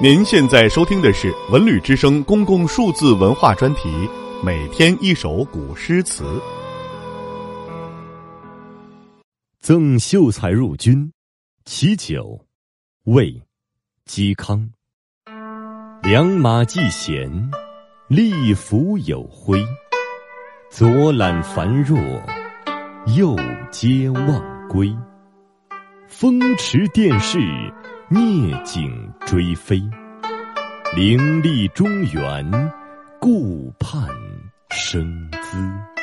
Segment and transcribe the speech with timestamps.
[0.00, 4.08] 您现在收听的是《文旅之声》公共数字文化专题，
[4.44, 6.40] 每天一首古诗词。
[9.58, 11.10] 赠秀才入军，
[11.64, 12.38] 其九，
[13.06, 13.42] 魏，
[14.06, 14.70] 嵇康。
[16.04, 17.50] 良马既闲，
[18.08, 19.60] 吏服有辉。
[20.70, 21.98] 左揽繁若，
[23.16, 23.34] 右
[23.72, 24.96] 接望归。
[26.06, 27.40] 风驰电掣，
[28.10, 29.82] 聂景追飞。
[30.96, 32.72] 凌厉中原，
[33.20, 34.08] 顾盼
[34.70, 35.97] 生姿。